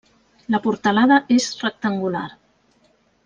La 0.53 0.59
portalada 0.63 1.19
és 1.37 1.49
rectangular. 1.65 2.25